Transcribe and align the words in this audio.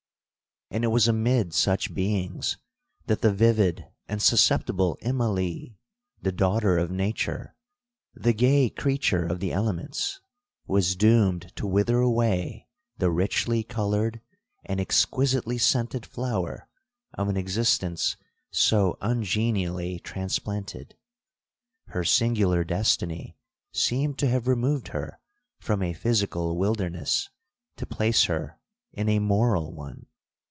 'And 0.73 0.85
it 0.85 0.87
was 0.87 1.05
amid 1.05 1.53
such 1.53 1.93
beings 1.93 2.57
that 3.07 3.19
the 3.19 3.33
vivid 3.33 3.89
and 4.07 4.21
susceptible 4.21 4.97
Immalee, 5.01 5.75
the 6.21 6.31
daughter 6.31 6.77
of 6.77 6.89
nature, 6.89 7.57
'the 8.13 8.31
gay 8.31 8.69
creature 8.69 9.25
of 9.25 9.41
the 9.41 9.51
elements,' 9.51 10.21
was 10.67 10.95
doomed 10.95 11.51
to 11.57 11.67
wither 11.67 11.99
away 11.99 12.69
the 12.95 13.11
richly 13.11 13.63
coloured 13.63 14.21
and 14.63 14.79
exquisitely 14.79 15.57
scented 15.57 16.05
flower 16.05 16.69
of 17.15 17.27
an 17.27 17.35
existence 17.35 18.15
so 18.49 18.97
ungenially 19.01 19.99
transplanted. 19.99 20.95
Her 21.87 22.05
singular 22.05 22.63
destiny 22.63 23.35
seemed 23.73 24.17
to 24.19 24.29
have 24.29 24.47
removed 24.47 24.87
her 24.87 25.19
from 25.59 25.83
a 25.83 25.91
physical 25.91 26.57
wilderness, 26.57 27.27
to 27.75 27.85
place 27.85 28.23
her 28.23 28.57
in 28.93 29.09
a 29.09 29.19
moral 29.19 29.73
one. 29.73 30.05